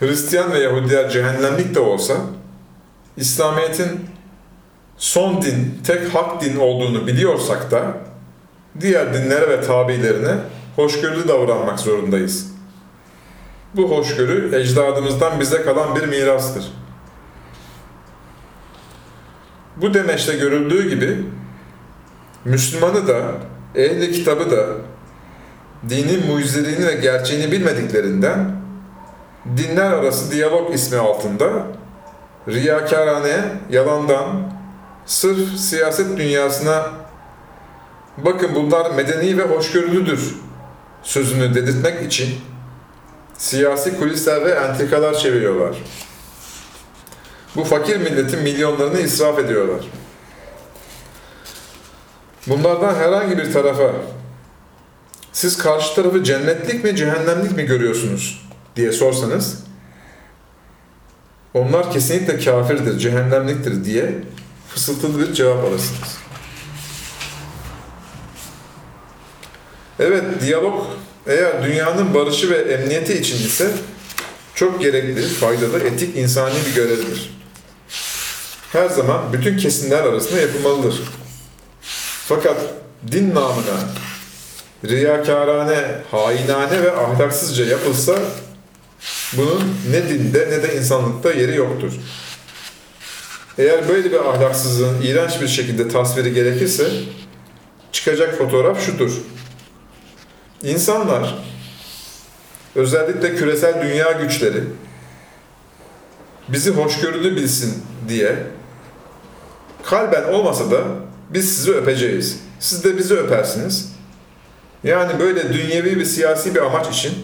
Hristiyan 0.00 0.52
ve 0.52 0.58
Yahudiler 0.58 1.10
cehennemlik 1.10 1.74
de 1.74 1.80
olsa, 1.80 2.14
İslamiyet'in 3.16 4.00
son 4.96 5.42
din, 5.42 5.80
tek 5.86 6.14
hak 6.14 6.42
din 6.42 6.56
olduğunu 6.56 7.06
biliyorsak 7.06 7.70
da, 7.70 7.96
diğer 8.80 9.14
dinlere 9.14 9.48
ve 9.48 9.60
tabilerine 9.60 10.34
hoşgörülü 10.76 11.28
davranmak 11.28 11.80
zorundayız. 11.80 12.52
Bu 13.74 13.90
hoşgörü 13.90 14.56
ecdadımızdan 14.56 15.40
bize 15.40 15.62
kalan 15.62 15.96
bir 15.96 16.06
mirastır. 16.06 16.72
Bu 19.76 19.94
demeçte 19.94 20.36
görüldüğü 20.36 20.88
gibi 20.88 21.16
Müslümanı 22.44 23.08
da, 23.08 23.22
ehli 23.74 24.12
kitabı 24.12 24.50
da 24.50 24.66
dinin 25.88 26.26
mucizeliğini 26.26 26.86
ve 26.86 26.94
gerçeğini 26.94 27.52
bilmediklerinden 27.52 28.57
dinler 29.56 29.92
arası 29.92 30.32
diyalog 30.32 30.74
ismi 30.74 30.98
altında 30.98 31.66
riyakarane, 32.48 33.44
yalandan, 33.70 34.52
sırf 35.06 35.56
siyaset 35.56 36.18
dünyasına 36.18 36.90
bakın 38.18 38.54
bunlar 38.54 38.90
medeni 38.90 39.38
ve 39.38 39.42
hoşgörülüdür 39.42 40.34
sözünü 41.02 41.54
dedirtmek 41.54 42.02
için 42.02 42.40
siyasi 43.38 43.98
kulisler 43.98 44.44
ve 44.44 44.50
entrikalar 44.50 45.14
çeviriyorlar. 45.14 45.76
Bu 47.56 47.64
fakir 47.64 47.96
milletin 47.96 48.42
milyonlarını 48.42 49.00
israf 49.00 49.38
ediyorlar. 49.38 49.80
Bunlardan 52.46 52.94
herhangi 52.94 53.38
bir 53.38 53.52
tarafa 53.52 53.92
siz 55.32 55.58
karşı 55.58 55.94
tarafı 55.94 56.24
cennetlik 56.24 56.84
mi 56.84 56.96
cehennemlik 56.96 57.56
mi 57.56 57.64
görüyorsunuz 57.64 58.47
diye 58.78 58.92
sorsanız 58.92 59.58
onlar 61.54 61.92
kesinlikle 61.92 62.38
kafirdir, 62.38 62.98
cehennemliktir 62.98 63.84
diye 63.84 64.14
fısıltılı 64.68 65.20
bir 65.28 65.34
cevap 65.34 65.64
alırsınız. 65.64 66.18
Evet, 70.00 70.24
diyalog 70.40 70.86
eğer 71.26 71.64
dünyanın 71.64 72.14
barışı 72.14 72.50
ve 72.50 72.56
emniyeti 72.56 73.14
için 73.14 73.36
ise 73.36 73.70
çok 74.54 74.80
gerekli, 74.80 75.22
faydalı, 75.22 75.78
etik, 75.78 76.16
insani 76.16 76.54
bir 76.66 76.74
görevdir. 76.74 77.38
Her 78.72 78.88
zaman 78.88 79.32
bütün 79.32 79.56
kesimler 79.56 80.02
arasında 80.04 80.40
yapılmalıdır. 80.40 81.02
Fakat 82.28 82.56
din 83.12 83.34
namına, 83.34 83.78
riyakarane, 84.84 86.00
hainane 86.10 86.82
ve 86.82 86.92
ahlaksızca 86.92 87.64
yapılsa 87.64 88.18
bunun 89.36 89.74
ne 89.90 90.08
dinde 90.08 90.48
ne 90.50 90.62
de 90.62 90.76
insanlıkta 90.76 91.32
yeri 91.32 91.56
yoktur. 91.56 91.92
Eğer 93.58 93.88
böyle 93.88 94.12
bir 94.12 94.28
ahlaksızlığın 94.28 95.02
iğrenç 95.02 95.40
bir 95.40 95.48
şekilde 95.48 95.88
tasviri 95.88 96.34
gerekirse 96.34 96.90
çıkacak 97.92 98.38
fotoğraf 98.38 98.86
şudur. 98.86 99.12
İnsanlar, 100.62 101.38
özellikle 102.74 103.36
küresel 103.36 103.82
dünya 103.82 104.12
güçleri, 104.12 104.64
bizi 106.48 106.70
hoşgörülü 106.70 107.36
bilsin 107.36 107.82
diye 108.08 108.36
kalben 109.84 110.24
olmasa 110.24 110.70
da 110.70 110.84
biz 111.30 111.56
sizi 111.56 111.72
öpeceğiz. 111.72 112.40
Siz 112.60 112.84
de 112.84 112.98
bizi 112.98 113.14
öpersiniz. 113.14 113.92
Yani 114.84 115.20
böyle 115.20 115.52
dünyevi 115.52 115.96
bir 115.96 116.04
siyasi 116.04 116.54
bir 116.54 116.60
amaç 116.60 116.88
için 116.88 117.14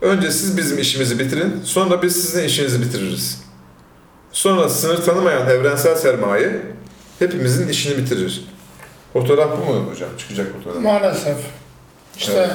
önce 0.00 0.30
siz 0.30 0.56
bizim 0.56 0.78
işimizi 0.78 1.18
bitirin, 1.18 1.60
sonra 1.64 2.02
biz 2.02 2.22
sizin 2.22 2.44
işinizi 2.44 2.82
bitiririz. 2.82 3.42
Sonra 4.32 4.68
sınır 4.68 5.04
tanımayan 5.04 5.48
evrensel 5.48 5.96
sermaye 5.96 6.62
hepimizin 7.18 7.68
işini 7.68 7.98
bitirir. 7.98 8.44
Fotoğraf 9.12 9.50
bu 9.50 9.72
mu 9.72 9.90
hocam? 9.90 10.08
Çıkacak 10.18 10.46
fotoğraf. 10.52 10.82
Maalesef. 10.82 11.36
İşte 12.18 12.50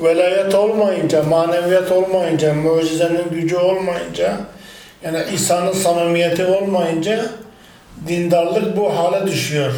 velayet 0.00 0.54
olmayınca, 0.54 1.22
maneviyat 1.22 1.92
olmayınca, 1.92 2.54
mucizenin 2.54 3.30
gücü 3.30 3.56
olmayınca, 3.56 4.40
yani 5.02 5.18
İsa'nın 5.34 5.72
samimiyeti 5.72 6.44
olmayınca 6.44 7.26
dindarlık 8.08 8.76
bu 8.76 8.96
hale 8.96 9.26
düşüyor. 9.26 9.72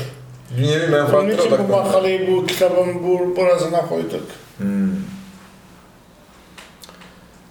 Dünyevi 0.57 0.83
Onun 0.83 0.91
menfaatlere 0.91 1.35
için 1.35 1.51
bu 1.59 1.73
makaleyi 1.73 2.33
bu 2.33 2.47
kitabın 2.47 2.95
bu, 3.05 3.37
burasına 3.37 3.87
koyduk. 3.87 4.23
Hmm. 4.59 4.88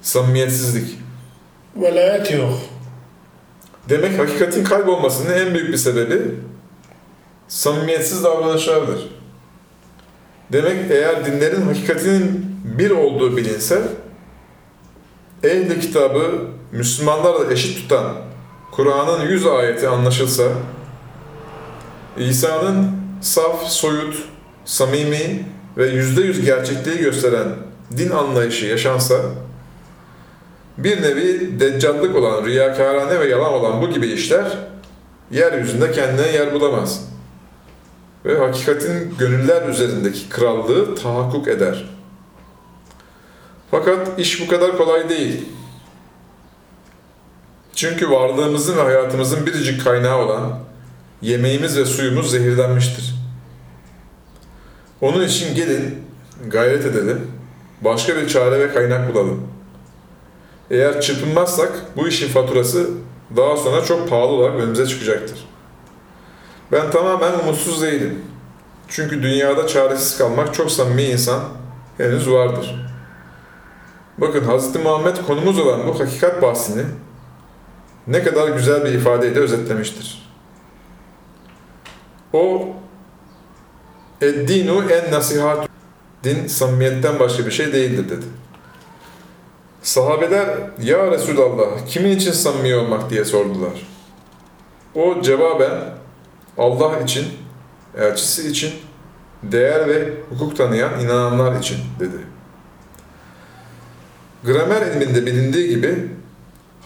Samimiyetsizlik. 0.07 0.99
Velayet 1.75 2.31
yok. 2.31 2.59
Demek 3.89 4.19
hakikatin 4.19 4.63
kaybolmasının 4.63 5.33
en 5.33 5.53
büyük 5.53 5.71
bir 5.71 5.77
sebebi 5.77 6.21
samimiyetsiz 7.47 8.23
davranışlardır. 8.23 9.09
Demek 10.51 10.91
eğer 10.91 11.25
dinlerin 11.25 11.61
hakikatinin 11.61 12.55
bir 12.63 12.91
olduğu 12.91 13.37
bilinse, 13.37 13.81
ehli 15.43 15.79
kitabı 15.79 16.47
Müslümanlarla 16.71 17.53
eşit 17.53 17.77
tutan 17.77 18.15
Kur'an'ın 18.71 19.27
yüz 19.27 19.47
ayeti 19.47 19.87
anlaşılsa, 19.87 20.43
İsa'nın 22.17 22.91
saf, 23.21 23.63
soyut, 23.63 24.23
samimi 24.65 25.45
ve 25.77 25.87
yüzde 25.87 26.21
yüz 26.21 26.45
gerçekliği 26.45 26.97
gösteren 26.97 27.47
din 27.97 28.09
anlayışı 28.09 28.65
yaşansa, 28.65 29.15
bir 30.77 31.01
nevi 31.01 31.59
deccallık 31.59 32.15
olan, 32.15 32.45
riyakarane 32.45 33.19
ve 33.19 33.27
yalan 33.27 33.53
olan 33.53 33.81
bu 33.81 33.89
gibi 33.89 34.07
işler 34.07 34.57
yeryüzünde 35.31 35.91
kendine 35.91 36.27
yer 36.27 36.53
bulamaz. 36.53 37.09
Ve 38.25 38.37
hakikatin 38.37 39.17
gönüller 39.19 39.69
üzerindeki 39.69 40.29
krallığı 40.29 40.95
tahakkuk 40.95 41.47
eder. 41.47 41.89
Fakat 43.71 44.19
iş 44.19 44.41
bu 44.41 44.47
kadar 44.47 44.77
kolay 44.77 45.09
değil. 45.09 45.45
Çünkü 47.75 48.09
varlığımızın 48.09 48.77
ve 48.77 48.81
hayatımızın 48.81 49.45
biricik 49.45 49.83
kaynağı 49.83 50.17
olan 50.17 50.59
yemeğimiz 51.21 51.77
ve 51.77 51.85
suyumuz 51.85 52.31
zehirlenmiştir. 52.31 53.15
Onun 55.01 55.23
için 55.23 55.55
gelin, 55.55 56.03
gayret 56.47 56.85
edelim, 56.85 57.31
başka 57.81 58.15
bir 58.15 58.27
çare 58.27 58.59
ve 58.59 58.73
kaynak 58.73 59.13
bulalım. 59.13 59.56
Eğer 60.71 61.01
çırpınmazsak 61.01 61.71
bu 61.95 62.07
işin 62.07 62.27
faturası 62.27 62.89
daha 63.35 63.57
sonra 63.57 63.85
çok 63.85 64.09
pahalı 64.09 64.27
olarak 64.31 64.55
önümüze 64.55 64.87
çıkacaktır. 64.87 65.47
Ben 66.71 66.91
tamamen 66.91 67.39
umutsuz 67.39 67.81
değilim. 67.81 68.21
Çünkü 68.87 69.23
dünyada 69.23 69.67
çaresiz 69.67 70.17
kalmak 70.17 70.53
çok 70.53 70.71
samimi 70.71 71.03
insan 71.03 71.43
henüz 71.97 72.29
vardır. 72.31 72.87
Bakın 74.17 74.41
Hz. 74.41 74.75
Muhammed 74.75 75.17
konumuz 75.27 75.59
olan 75.59 75.87
bu 75.87 75.99
hakikat 75.99 76.41
bahsini 76.41 76.83
ne 78.07 78.23
kadar 78.23 78.49
güzel 78.49 78.85
bir 78.85 78.91
ifadeyle 78.91 79.39
özetlemiştir. 79.39 80.29
O 82.33 82.67
Eddinu 84.21 84.83
en 84.91 85.11
nasihat 85.11 85.69
din 86.23 86.47
samimiyetten 86.47 87.19
başka 87.19 87.45
bir 87.45 87.51
şey 87.51 87.73
değildir 87.73 88.09
dedi. 88.09 88.25
Sahabeler 89.87 90.47
ya 90.81 91.11
Resulallah 91.11 91.85
kimin 91.87 92.09
için 92.09 92.31
samimi 92.31 92.75
olmak 92.75 93.09
diye 93.09 93.25
sordular. 93.25 93.87
O 94.95 95.21
cevaben 95.21 95.71
Allah 96.57 96.99
için, 96.99 97.27
elçisi 97.97 98.49
için, 98.49 98.73
değer 99.43 99.87
ve 99.87 100.13
hukuk 100.29 100.57
tanıyan 100.57 100.99
inananlar 100.99 101.59
için 101.59 101.77
dedi. 101.99 102.17
Gramer 104.43 104.81
ilminde 104.81 105.25
bilindiği 105.25 105.69
gibi 105.69 106.07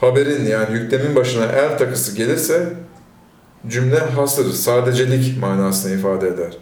haberin 0.01 0.45
yani 0.45 0.73
yüklemin 0.73 1.15
başına 1.15 1.45
er 1.45 1.77
takısı 1.77 2.15
gelirse 2.15 2.73
cümle 3.67 3.99
hasır, 3.99 4.53
sadecelik 4.53 5.39
manasını 5.39 5.93
ifade 5.93 6.27
eder. 6.27 6.57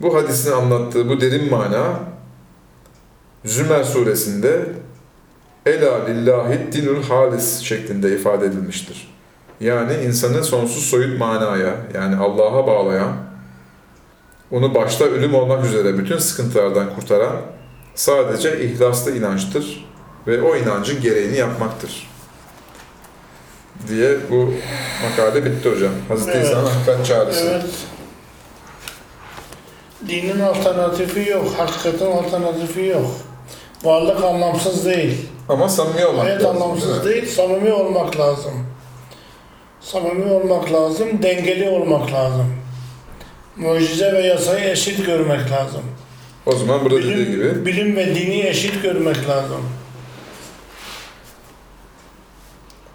Bu 0.00 0.16
hadisin 0.16 0.52
anlattığı 0.52 1.08
bu 1.08 1.20
derin 1.20 1.50
mana 1.50 2.00
Zümer 3.44 3.84
suresinde 3.84 4.64
Ela 5.66 6.04
lillahi 6.04 6.72
dinul 6.72 7.02
halis 7.02 7.60
şeklinde 7.60 8.12
ifade 8.12 8.46
edilmiştir. 8.46 9.14
Yani 9.60 9.94
insanı 9.94 10.44
sonsuz 10.44 10.84
soyut 10.84 11.18
manaya, 11.18 11.74
yani 11.94 12.16
Allah'a 12.16 12.66
bağlayan, 12.66 13.16
onu 14.50 14.74
başta 14.74 15.04
ölüm 15.04 15.34
olmak 15.34 15.64
üzere 15.64 15.98
bütün 15.98 16.18
sıkıntılardan 16.18 16.94
kurtaran 16.94 17.36
sadece 17.94 18.64
ihlaslı 18.64 19.16
inançtır 19.16 19.88
ve 20.26 20.42
o 20.42 20.56
inancın 20.56 21.00
gereğini 21.00 21.36
yapmaktır. 21.36 22.10
Diye 23.88 24.16
bu 24.30 24.54
makale 25.02 25.44
bitti 25.44 25.70
hocam. 25.70 25.92
Hazreti 26.08 26.38
Evet. 26.38 26.46
İsa'nın 26.46 26.66
hakikat 26.66 27.06
çağrısı. 27.06 27.44
Evet. 27.50 27.64
Dinin 30.08 30.40
alternatifi 30.40 31.30
yok, 31.30 31.54
hakikatin 31.56 32.06
alternatifi 32.06 32.84
yok. 32.84 33.10
Varlık 33.84 34.24
anlamsız 34.24 34.84
değil. 34.84 35.28
Ama 35.50 35.68
samimi 35.68 36.06
olmak 36.06 36.24
Hayat 36.26 36.42
lazım, 36.44 36.62
anlamsız 36.62 37.04
değil 37.04 37.16
mi? 37.16 37.22
değil, 37.22 37.34
samimi 37.34 37.72
olmak 37.72 38.18
lazım. 38.18 38.52
Samimi 39.80 40.32
olmak 40.32 40.72
lazım, 40.72 41.22
dengeli 41.22 41.68
olmak 41.68 42.12
lazım. 42.12 42.54
Mucize 43.56 44.12
ve 44.12 44.20
yasayı 44.20 44.70
eşit 44.70 45.06
görmek 45.06 45.50
lazım. 45.50 45.82
O 46.46 46.52
zaman 46.56 46.84
burada 46.84 46.98
dediği 46.98 47.26
gibi 47.26 47.40
Bilim, 47.44 47.66
bilim 47.66 47.96
ve 47.96 48.14
dini 48.14 48.46
eşit 48.46 48.82
görmek 48.82 49.28
lazım. 49.28 49.60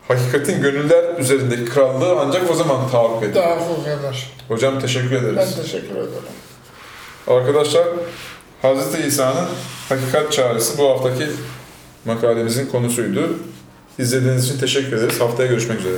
hakikatin 0.08 0.62
gönüller 0.62 1.18
üzerindeki 1.20 1.66
krallığı 1.66 2.20
ancak 2.20 2.52
o 2.52 2.54
zaman 2.54 2.90
tahakkuk 2.92 3.24
ediyor. 3.24 3.46
Daha 3.46 3.58
bu 3.60 3.84
kadar. 3.84 4.30
Hocam 4.48 4.80
teşekkür 4.80 5.12
Ben 5.12 5.18
ederiz. 5.18 5.56
teşekkür 5.56 5.96
ederim. 5.96 6.12
Arkadaşlar 7.28 7.88
Hz. 8.64 9.06
İsa'nın 9.08 9.46
hakikat 9.90 10.32
çağrısı 10.34 10.78
bu 10.78 10.90
haftaki 10.90 11.28
makalemizin 12.06 12.68
konusuydu. 12.68 13.40
İzlediğiniz 14.00 14.46
için 14.46 14.60
teşekkür 14.60 14.98
ederiz. 14.98 15.22
Haftaya 15.22 15.50
görüşmek 15.50 15.80
üzere. 15.80 15.96